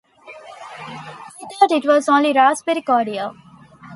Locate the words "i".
0.79-1.47